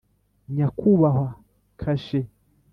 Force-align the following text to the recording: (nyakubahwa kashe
(nyakubahwa 0.53 1.27
kashe 1.79 2.19